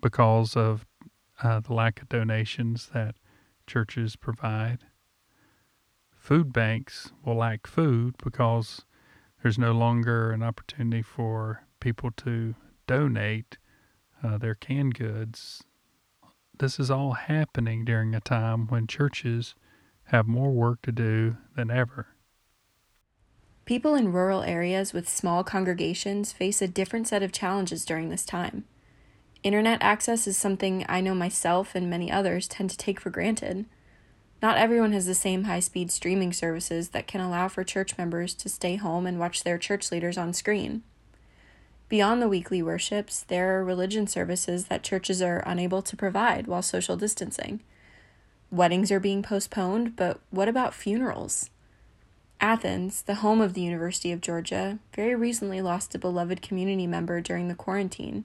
because 0.00 0.56
of 0.56 0.86
uh, 1.42 1.60
the 1.60 1.72
lack 1.72 2.02
of 2.02 2.08
donations 2.08 2.90
that 2.92 3.16
churches 3.66 4.16
provide. 4.16 4.78
Food 6.16 6.52
banks 6.52 7.12
will 7.24 7.36
lack 7.36 7.66
food 7.66 8.16
because 8.22 8.84
there's 9.42 9.58
no 9.58 9.72
longer 9.72 10.32
an 10.32 10.42
opportunity 10.42 11.02
for 11.02 11.64
people 11.78 12.10
to 12.16 12.56
donate 12.86 13.58
uh, 14.22 14.38
their 14.38 14.54
canned 14.54 14.94
goods 14.94 15.62
this 16.58 16.80
is 16.80 16.90
all 16.90 17.12
happening 17.12 17.84
during 17.84 18.14
a 18.14 18.20
time 18.20 18.66
when 18.66 18.86
churches 18.86 19.54
have 20.04 20.26
more 20.26 20.50
work 20.50 20.82
to 20.82 20.92
do 20.92 21.36
than 21.56 21.70
ever. 21.70 22.08
People 23.64 23.94
in 23.94 24.12
rural 24.12 24.42
areas 24.42 24.92
with 24.92 25.08
small 25.08 25.42
congregations 25.42 26.32
face 26.32 26.62
a 26.62 26.68
different 26.68 27.08
set 27.08 27.22
of 27.22 27.32
challenges 27.32 27.84
during 27.84 28.08
this 28.10 28.24
time. 28.24 28.64
Internet 29.42 29.82
access 29.82 30.26
is 30.26 30.36
something 30.36 30.84
I 30.88 31.00
know 31.00 31.14
myself 31.14 31.74
and 31.74 31.90
many 31.90 32.10
others 32.10 32.48
tend 32.48 32.70
to 32.70 32.76
take 32.76 33.00
for 33.00 33.10
granted. 33.10 33.66
Not 34.40 34.58
everyone 34.58 34.92
has 34.92 35.06
the 35.06 35.14
same 35.14 35.44
high 35.44 35.60
speed 35.60 35.90
streaming 35.90 36.32
services 36.32 36.90
that 36.90 37.06
can 37.06 37.20
allow 37.20 37.48
for 37.48 37.64
church 37.64 37.98
members 37.98 38.34
to 38.34 38.48
stay 38.48 38.76
home 38.76 39.06
and 39.06 39.18
watch 39.18 39.42
their 39.42 39.58
church 39.58 39.90
leaders 39.90 40.16
on 40.18 40.32
screen. 40.32 40.82
Beyond 41.88 42.20
the 42.20 42.28
weekly 42.28 42.62
worships, 42.62 43.22
there 43.22 43.56
are 43.56 43.64
religion 43.64 44.08
services 44.08 44.66
that 44.66 44.82
churches 44.82 45.22
are 45.22 45.44
unable 45.46 45.82
to 45.82 45.96
provide 45.96 46.48
while 46.48 46.62
social 46.62 46.96
distancing. 46.96 47.60
Weddings 48.50 48.90
are 48.90 48.98
being 48.98 49.22
postponed, 49.22 49.94
but 49.94 50.20
what 50.30 50.48
about 50.48 50.74
funerals? 50.74 51.50
Athens, 52.40 53.02
the 53.02 53.16
home 53.16 53.40
of 53.40 53.54
the 53.54 53.60
University 53.60 54.10
of 54.10 54.20
Georgia, 54.20 54.78
very 54.94 55.14
recently 55.14 55.62
lost 55.62 55.94
a 55.94 55.98
beloved 55.98 56.42
community 56.42 56.88
member 56.88 57.20
during 57.20 57.46
the 57.46 57.54
quarantine. 57.54 58.24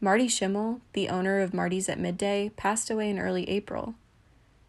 Marti 0.00 0.28
Schimmel, 0.28 0.80
the 0.92 1.08
owner 1.08 1.40
of 1.40 1.54
Marti's 1.54 1.88
at 1.88 1.98
Midday, 1.98 2.50
passed 2.56 2.90
away 2.90 3.08
in 3.08 3.18
early 3.18 3.48
April. 3.48 3.94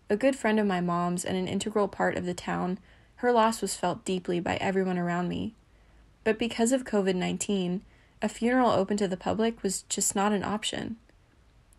A 0.10 0.18
good 0.18 0.36
friend 0.36 0.60
of 0.60 0.68
my 0.68 0.80
mom's 0.80 1.26
and 1.26 1.38
an 1.38 1.48
integral 1.48 1.88
part 1.88 2.16
of 2.18 2.26
the 2.26 2.34
town, 2.34 2.78
her 3.16 3.32
loss 3.32 3.62
was 3.62 3.76
felt 3.76 4.06
deeply 4.06 4.40
by 4.40 4.58
everyone 4.58 4.98
around 4.98 5.28
me. 5.28 5.56
But 6.24 6.38
because 6.38 6.72
of 6.72 6.84
COVID 6.84 7.16
19, 7.16 7.82
a 8.22 8.30
funeral 8.30 8.72
open 8.72 8.98
to 8.98 9.08
the 9.08 9.18
public 9.18 9.64
was 9.64 9.84
just 9.84 10.16
not 10.16 10.32
an 10.32 10.44
option. 10.44 10.98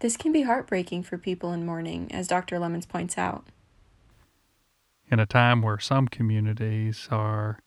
This 0.01 0.17
can 0.17 0.33
be 0.33 0.43
heartbreaking 0.43 1.05
for 1.05 1.17
people 1.17 1.53
in 1.53 1.65
mourning, 1.65 2.11
as 2.13 2.27
Dr. 2.27 2.59
Lemons 2.59 2.87
points 2.87 3.17
out. 3.17 3.47
In 5.11 5.21
a 5.21 5.27
time 5.27 5.63
where 5.63 5.79
some 5.79 6.09
communities 6.09 7.09
are 7.11 7.61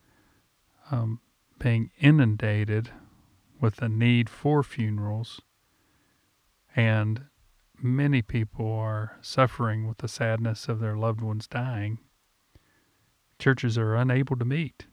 um, 0.91 1.21
being 1.59 1.91
inundated 1.99 2.89
with 3.61 3.77
the 3.77 3.87
need 3.87 4.29
for 4.29 4.63
funerals, 4.63 5.41
and 6.75 7.25
many 7.81 8.21
people 8.21 8.69
are 8.69 9.17
suffering 9.21 9.87
with 9.87 9.99
the 9.99 10.07
sadness 10.07 10.67
of 10.67 10.79
their 10.79 10.97
loved 10.97 11.21
ones 11.21 11.47
dying. 11.47 11.99
Churches 13.39 13.77
are 13.77 13.95
unable 13.95 14.35
to 14.35 14.45
meet. 14.45 14.87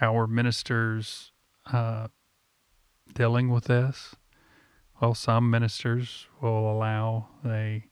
Are 0.00 0.26
ministers 0.26 1.32
uh, 1.72 2.08
dealing 3.14 3.50
with 3.50 3.64
this? 3.64 4.14
Well, 5.00 5.14
some 5.14 5.50
ministers 5.50 6.26
will 6.40 6.70
allow 6.70 7.28
a 7.44 7.84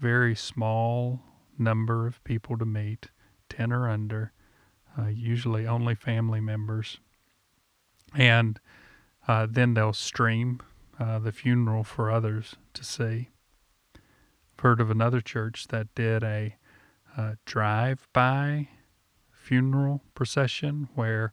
very 0.00 0.34
small 0.34 1.20
number 1.58 2.06
of 2.06 2.22
people 2.22 2.56
to 2.58 2.64
meet, 2.64 3.08
10 3.48 3.72
or 3.72 3.88
under, 3.88 4.32
uh, 4.96 5.06
usually 5.06 5.66
only 5.66 5.94
family 5.94 6.40
members. 6.40 6.98
And 8.14 8.60
uh, 9.26 9.46
then 9.50 9.74
they'll 9.74 9.92
stream 9.92 10.60
uh, 10.98 11.18
the 11.18 11.32
funeral 11.32 11.84
for 11.84 12.10
others 12.10 12.54
to 12.74 12.84
see. 12.84 13.30
I've 13.94 14.60
heard 14.60 14.80
of 14.80 14.90
another 14.90 15.20
church 15.20 15.68
that 15.68 15.94
did 15.94 16.22
a 16.22 16.56
uh, 17.16 17.34
drive-by 17.44 18.68
funeral 19.32 20.02
procession 20.14 20.88
where 20.94 21.32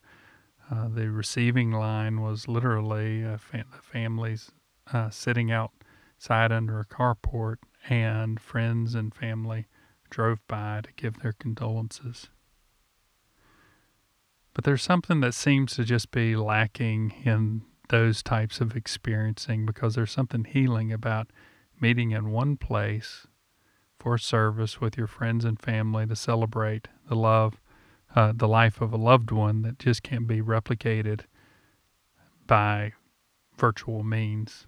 uh, 0.72 0.88
the 0.88 1.10
receiving 1.10 1.72
line 1.72 2.22
was 2.22 2.48
literally 2.48 3.24
fam- 3.38 3.70
the 3.76 3.82
families 3.82 4.52
uh, 4.92 5.10
sitting 5.10 5.52
outside 5.52 6.52
under 6.52 6.80
a 6.80 6.86
carport, 6.86 7.58
and 7.90 8.40
friends 8.40 8.96
and 8.96 9.14
family 9.14 9.68
drove 10.10 10.40
by 10.48 10.82
to 10.82 10.92
give 10.94 11.20
their 11.20 11.34
condolences. 11.34 12.30
But 14.54 14.64
there's 14.64 14.84
something 14.84 15.20
that 15.20 15.34
seems 15.34 15.76
to 15.76 15.84
just 15.84 16.12
be 16.12 16.36
lacking 16.36 17.14
in 17.26 17.64
those 17.90 18.24
types 18.24 18.62
of 18.62 18.76
experiencing 18.76 19.66
because 19.66 19.96
there's 19.96 20.12
something 20.12 20.46
healing 20.46 20.92
about 20.92 21.30
meeting 21.80 22.12
in 22.12 22.32
one 22.32 22.58
place 22.58 23.28
for 24.00 24.18
service 24.18 24.80
with 24.80 24.98
your 24.98 25.08
friends 25.08 25.46
and 25.46 25.60
family 25.60 26.08
to 26.08 26.16
celebrate 26.16 26.88
the 27.08 27.16
love, 27.16 27.60
uh, 28.16 28.32
the 28.36 28.48
life 28.48 28.82
of 28.82 28.94
a 28.94 28.98
loved 28.98 29.32
one 29.32 29.62
that 29.64 29.78
just 29.78 30.02
can't 30.02 30.28
be 30.28 30.42
replicated 30.42 31.22
by 32.48 32.94
virtual 33.58 34.04
means. 34.04 34.66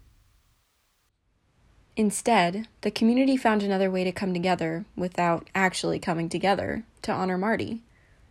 Instead, 1.96 2.68
the 2.82 2.92
community 2.92 3.36
found 3.36 3.64
another 3.64 3.90
way 3.90 4.04
to 4.04 4.12
come 4.12 4.34
together 4.34 4.86
without 4.96 5.50
actually 5.56 5.98
coming 5.98 6.30
together 6.30 6.84
to 7.02 7.12
honor 7.12 7.38
Marti. 7.38 7.82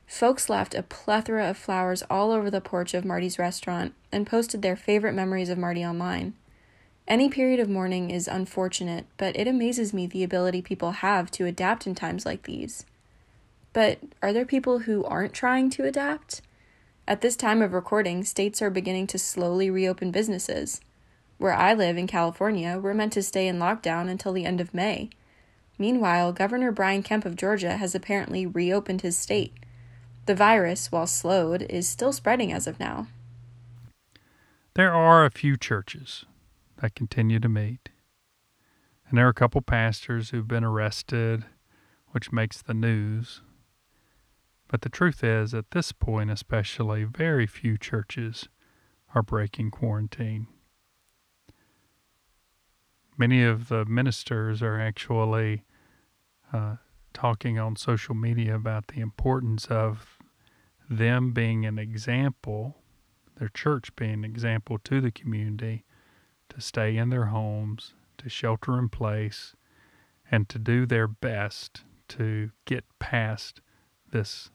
Folks 0.06 0.48
left 0.48 0.74
a 0.74 0.84
plethora 0.84 1.50
of 1.50 1.56
flowers 1.56 2.04
all 2.08 2.30
over 2.30 2.48
the 2.48 2.60
porch 2.60 2.94
of 2.94 3.04
Marti's 3.04 3.40
restaurant 3.40 3.92
and 4.12 4.26
posted 4.26 4.62
their 4.62 4.76
favorite 4.76 5.14
memories 5.14 5.48
of 5.48 5.58
Marti 5.58 5.84
online. 5.84 6.34
Any 7.08 7.28
period 7.28 7.58
of 7.58 7.68
mourning 7.68 8.10
is 8.10 8.28
unfortunate, 8.28 9.06
but 9.16 9.36
it 9.36 9.48
amazes 9.48 9.92
me 9.92 10.06
the 10.06 10.22
ability 10.22 10.62
people 10.62 10.92
have 10.92 11.30
to 11.32 11.46
adapt 11.46 11.86
in 11.88 11.94
times 11.96 12.24
like 12.24 12.44
these. 12.44 12.84
But 13.76 13.98
are 14.22 14.32
there 14.32 14.46
people 14.46 14.78
who 14.78 15.04
aren't 15.04 15.34
trying 15.34 15.68
to 15.72 15.84
adapt? 15.84 16.40
At 17.06 17.20
this 17.20 17.36
time 17.36 17.60
of 17.60 17.74
recording, 17.74 18.24
states 18.24 18.62
are 18.62 18.70
beginning 18.70 19.06
to 19.08 19.18
slowly 19.18 19.68
reopen 19.68 20.10
businesses. 20.10 20.80
Where 21.36 21.52
I 21.52 21.74
live 21.74 21.98
in 21.98 22.06
California, 22.06 22.80
we're 22.82 22.94
meant 22.94 23.12
to 23.12 23.22
stay 23.22 23.46
in 23.46 23.58
lockdown 23.58 24.08
until 24.08 24.32
the 24.32 24.46
end 24.46 24.62
of 24.62 24.72
May. 24.72 25.10
Meanwhile, 25.78 26.32
Governor 26.32 26.72
Brian 26.72 27.02
Kemp 27.02 27.26
of 27.26 27.36
Georgia 27.36 27.76
has 27.76 27.94
apparently 27.94 28.46
reopened 28.46 29.02
his 29.02 29.18
state. 29.18 29.52
The 30.24 30.34
virus, 30.34 30.90
while 30.90 31.06
slowed, 31.06 31.60
is 31.60 31.86
still 31.86 32.14
spreading 32.14 32.54
as 32.54 32.66
of 32.66 32.80
now. 32.80 33.08
There 34.72 34.94
are 34.94 35.26
a 35.26 35.30
few 35.30 35.58
churches 35.58 36.24
that 36.78 36.94
continue 36.94 37.40
to 37.40 37.48
meet. 37.50 37.90
And 39.10 39.18
there 39.18 39.26
are 39.26 39.28
a 39.28 39.34
couple 39.34 39.60
pastors 39.60 40.30
who've 40.30 40.48
been 40.48 40.64
arrested, 40.64 41.44
which 42.12 42.32
makes 42.32 42.62
the 42.62 42.72
news. 42.72 43.42
But 44.68 44.82
the 44.82 44.88
truth 44.88 45.22
is, 45.22 45.54
at 45.54 45.70
this 45.70 45.92
point 45.92 46.30
especially, 46.30 47.04
very 47.04 47.46
few 47.46 47.78
churches 47.78 48.48
are 49.14 49.22
breaking 49.22 49.70
quarantine. 49.70 50.48
Many 53.16 53.42
of 53.42 53.68
the 53.68 53.84
ministers 53.84 54.62
are 54.62 54.80
actually 54.80 55.64
uh, 56.52 56.76
talking 57.14 57.58
on 57.58 57.76
social 57.76 58.14
media 58.14 58.54
about 58.54 58.88
the 58.88 59.00
importance 59.00 59.66
of 59.66 60.18
them 60.90 61.32
being 61.32 61.64
an 61.64 61.78
example, 61.78 62.76
their 63.36 63.48
church 63.48 63.94
being 63.96 64.12
an 64.12 64.24
example 64.24 64.78
to 64.78 65.00
the 65.00 65.10
community 65.10 65.84
to 66.48 66.60
stay 66.60 66.96
in 66.96 67.10
their 67.10 67.26
homes, 67.26 67.94
to 68.18 68.28
shelter 68.28 68.78
in 68.78 68.88
place, 68.88 69.54
and 70.30 70.48
to 70.48 70.58
do 70.58 70.86
their 70.86 71.08
best 71.08 71.84
to 72.08 72.50
get 72.66 72.84
past 72.98 73.60
this 74.10 74.50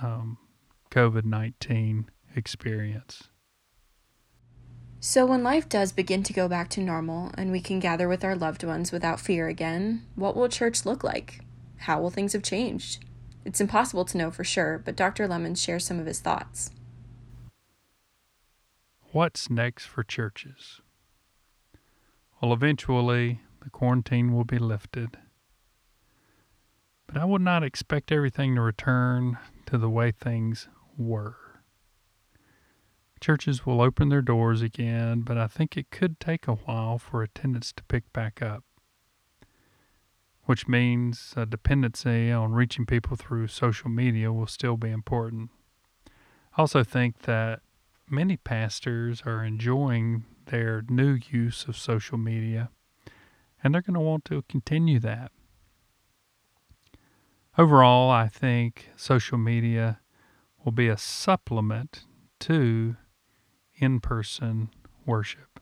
um, 0.00 0.38
COVID 0.90 1.24
19 1.24 2.10
experience. 2.34 3.24
So, 5.02 5.24
when 5.24 5.42
life 5.42 5.66
does 5.68 5.92
begin 5.92 6.22
to 6.24 6.32
go 6.34 6.46
back 6.46 6.68
to 6.70 6.80
normal 6.80 7.30
and 7.38 7.50
we 7.50 7.60
can 7.60 7.80
gather 7.80 8.06
with 8.06 8.22
our 8.22 8.36
loved 8.36 8.62
ones 8.64 8.92
without 8.92 9.18
fear 9.18 9.48
again, 9.48 10.04
what 10.14 10.36
will 10.36 10.48
church 10.48 10.84
look 10.84 11.02
like? 11.02 11.40
How 11.78 12.00
will 12.00 12.10
things 12.10 12.34
have 12.34 12.42
changed? 12.42 13.02
It's 13.44 13.62
impossible 13.62 14.04
to 14.04 14.18
know 14.18 14.30
for 14.30 14.44
sure, 14.44 14.78
but 14.84 14.96
Dr. 14.96 15.26
Lemons 15.26 15.62
shares 15.62 15.86
some 15.86 15.98
of 15.98 16.04
his 16.04 16.20
thoughts. 16.20 16.70
What's 19.12 19.48
next 19.48 19.86
for 19.86 20.04
churches? 20.04 20.82
Well, 22.40 22.52
eventually, 22.52 23.40
the 23.62 23.70
quarantine 23.70 24.34
will 24.34 24.44
be 24.44 24.58
lifted. 24.58 25.16
But 27.06 27.16
I 27.16 27.24
would 27.24 27.42
not 27.42 27.64
expect 27.64 28.12
everything 28.12 28.54
to 28.54 28.60
return 28.60 29.38
to 29.70 29.78
the 29.78 29.88
way 29.88 30.10
things 30.10 30.68
were. 30.98 31.36
Churches 33.20 33.64
will 33.64 33.80
open 33.80 34.08
their 34.08 34.22
doors 34.22 34.62
again, 34.62 35.20
but 35.20 35.38
I 35.38 35.46
think 35.46 35.76
it 35.76 35.90
could 35.90 36.18
take 36.18 36.48
a 36.48 36.54
while 36.54 36.98
for 36.98 37.22
attendance 37.22 37.72
to 37.74 37.84
pick 37.84 38.12
back 38.12 38.42
up, 38.42 38.64
which 40.44 40.66
means 40.66 41.34
a 41.36 41.46
dependency 41.46 42.32
on 42.32 42.52
reaching 42.52 42.84
people 42.84 43.16
through 43.16 43.46
social 43.46 43.90
media 43.90 44.32
will 44.32 44.48
still 44.48 44.76
be 44.76 44.90
important. 44.90 45.50
I 46.56 46.62
also 46.62 46.82
think 46.82 47.20
that 47.20 47.60
many 48.08 48.38
pastors 48.38 49.22
are 49.24 49.44
enjoying 49.44 50.24
their 50.46 50.82
new 50.88 51.16
use 51.30 51.66
of 51.68 51.76
social 51.76 52.18
media, 52.18 52.70
and 53.62 53.72
they're 53.72 53.82
going 53.82 53.94
to 53.94 54.00
want 54.00 54.24
to 54.24 54.42
continue 54.48 54.98
that. 54.98 55.30
Overall, 57.58 58.10
I 58.10 58.28
think 58.28 58.90
social 58.96 59.38
media 59.38 60.00
will 60.64 60.72
be 60.72 60.88
a 60.88 60.96
supplement 60.96 62.04
to 62.40 62.96
in 63.74 64.00
person 64.00 64.70
worship. 65.04 65.60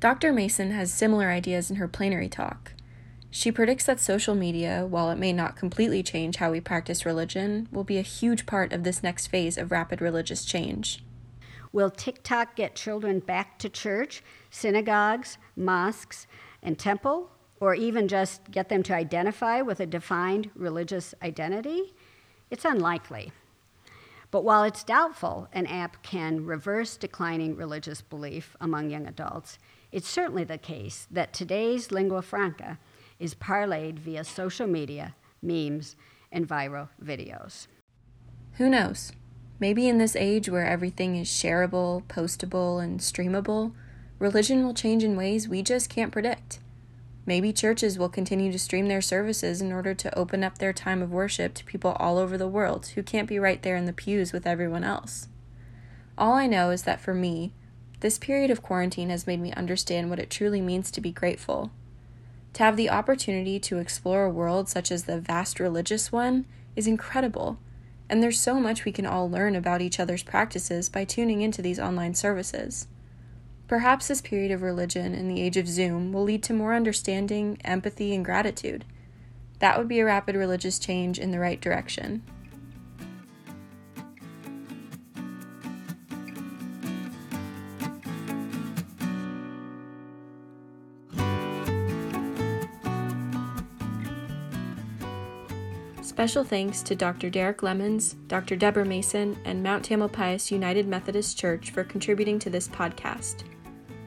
Dr. 0.00 0.32
Mason 0.32 0.70
has 0.72 0.92
similar 0.92 1.30
ideas 1.30 1.70
in 1.70 1.76
her 1.76 1.86
plenary 1.86 2.28
talk. 2.28 2.72
She 3.30 3.52
predicts 3.52 3.84
that 3.86 4.00
social 4.00 4.34
media, 4.34 4.84
while 4.86 5.10
it 5.10 5.18
may 5.18 5.32
not 5.32 5.56
completely 5.56 6.02
change 6.02 6.36
how 6.36 6.50
we 6.50 6.60
practice 6.60 7.06
religion, 7.06 7.68
will 7.72 7.84
be 7.84 7.98
a 7.98 8.02
huge 8.02 8.44
part 8.44 8.72
of 8.72 8.84
this 8.84 9.02
next 9.02 9.28
phase 9.28 9.56
of 9.56 9.70
rapid 9.70 10.00
religious 10.00 10.44
change. 10.44 11.04
Will 11.72 11.88
TikTok 11.88 12.56
get 12.56 12.74
children 12.74 13.20
back 13.20 13.58
to 13.60 13.70
church, 13.70 14.22
synagogues, 14.50 15.38
mosques, 15.56 16.26
and 16.62 16.78
temple, 16.78 17.30
or 17.62 17.76
even 17.76 18.08
just 18.08 18.50
get 18.50 18.68
them 18.68 18.82
to 18.82 18.92
identify 18.92 19.62
with 19.62 19.78
a 19.78 19.86
defined 19.86 20.50
religious 20.56 21.14
identity? 21.22 21.94
It's 22.50 22.64
unlikely. 22.64 23.30
But 24.32 24.42
while 24.42 24.64
it's 24.64 24.82
doubtful 24.82 25.46
an 25.52 25.68
app 25.68 26.02
can 26.02 26.44
reverse 26.44 26.96
declining 26.96 27.54
religious 27.54 28.02
belief 28.02 28.56
among 28.60 28.90
young 28.90 29.06
adults, 29.06 29.60
it's 29.92 30.08
certainly 30.08 30.42
the 30.42 30.58
case 30.58 31.06
that 31.08 31.32
today's 31.32 31.92
lingua 31.92 32.22
franca 32.22 32.80
is 33.20 33.36
parlayed 33.36 34.00
via 34.00 34.24
social 34.24 34.66
media, 34.66 35.14
memes, 35.40 35.94
and 36.32 36.48
viral 36.48 36.88
videos. 37.00 37.68
Who 38.54 38.68
knows? 38.68 39.12
Maybe 39.60 39.86
in 39.86 39.98
this 39.98 40.16
age 40.16 40.48
where 40.48 40.66
everything 40.66 41.14
is 41.14 41.28
shareable, 41.28 42.02
postable, 42.08 42.82
and 42.82 42.98
streamable, 42.98 43.72
religion 44.18 44.64
will 44.64 44.74
change 44.74 45.04
in 45.04 45.14
ways 45.14 45.48
we 45.48 45.62
just 45.62 45.88
can't 45.88 46.10
predict. 46.10 46.58
Maybe 47.24 47.52
churches 47.52 47.98
will 47.98 48.08
continue 48.08 48.50
to 48.50 48.58
stream 48.58 48.88
their 48.88 49.00
services 49.00 49.60
in 49.60 49.72
order 49.72 49.94
to 49.94 50.18
open 50.18 50.42
up 50.42 50.58
their 50.58 50.72
time 50.72 51.02
of 51.02 51.12
worship 51.12 51.54
to 51.54 51.64
people 51.64 51.92
all 51.92 52.18
over 52.18 52.36
the 52.36 52.48
world 52.48 52.86
who 52.88 53.02
can't 53.02 53.28
be 53.28 53.38
right 53.38 53.62
there 53.62 53.76
in 53.76 53.84
the 53.84 53.92
pews 53.92 54.32
with 54.32 54.46
everyone 54.46 54.82
else. 54.82 55.28
All 56.18 56.32
I 56.32 56.46
know 56.46 56.70
is 56.70 56.82
that 56.82 57.00
for 57.00 57.14
me, 57.14 57.52
this 58.00 58.18
period 58.18 58.50
of 58.50 58.62
quarantine 58.62 59.10
has 59.10 59.26
made 59.26 59.40
me 59.40 59.52
understand 59.52 60.10
what 60.10 60.18
it 60.18 60.30
truly 60.30 60.60
means 60.60 60.90
to 60.90 61.00
be 61.00 61.12
grateful. 61.12 61.70
To 62.54 62.64
have 62.64 62.76
the 62.76 62.90
opportunity 62.90 63.60
to 63.60 63.78
explore 63.78 64.24
a 64.24 64.30
world 64.30 64.68
such 64.68 64.90
as 64.90 65.04
the 65.04 65.20
vast 65.20 65.60
religious 65.60 66.10
one 66.10 66.44
is 66.74 66.86
incredible 66.86 67.58
and 68.12 68.22
there's 68.22 68.38
so 68.38 68.60
much 68.60 68.84
we 68.84 68.92
can 68.92 69.06
all 69.06 69.30
learn 69.30 69.56
about 69.56 69.80
each 69.80 69.98
other's 69.98 70.22
practices 70.22 70.90
by 70.90 71.02
tuning 71.02 71.40
into 71.40 71.62
these 71.62 71.80
online 71.80 72.12
services. 72.12 72.86
Perhaps 73.72 74.08
this 74.08 74.20
period 74.20 74.50
of 74.50 74.60
religion 74.60 75.14
in 75.14 75.28
the 75.28 75.40
age 75.40 75.56
of 75.56 75.66
Zoom 75.66 76.12
will 76.12 76.24
lead 76.24 76.42
to 76.42 76.52
more 76.52 76.74
understanding, 76.74 77.56
empathy, 77.64 78.14
and 78.14 78.22
gratitude. 78.22 78.84
That 79.60 79.78
would 79.78 79.88
be 79.88 79.98
a 79.98 80.04
rapid 80.04 80.36
religious 80.36 80.78
change 80.78 81.18
in 81.18 81.30
the 81.30 81.38
right 81.38 81.58
direction. 81.58 82.22
Special 96.02 96.44
thanks 96.44 96.82
to 96.82 96.94
Dr. 96.94 97.30
Derek 97.30 97.62
Lemons, 97.62 98.16
Dr. 98.28 98.54
Debra 98.54 98.84
Mason, 98.84 99.38
and 99.46 99.62
Mount 99.62 99.82
Tamil 99.86 100.10
Tamalpais 100.10 100.50
United 100.50 100.86
Methodist 100.86 101.38
Church 101.38 101.70
for 101.70 101.84
contributing 101.84 102.38
to 102.38 102.50
this 102.50 102.68
podcast. 102.68 103.44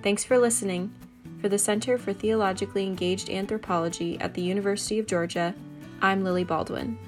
Thanks 0.05 0.23
for 0.23 0.37
listening. 0.37 0.93
For 1.41 1.49
the 1.49 1.57
Center 1.57 1.97
for 1.97 2.13
Theologically 2.13 2.85
Engaged 2.85 3.27
Anthropology 3.27 4.19
at 4.19 4.35
the 4.35 4.41
University 4.43 4.99
of 4.99 5.07
Georgia, 5.07 5.55
I'm 5.99 6.23
Lily 6.23 6.43
Baldwin. 6.43 6.99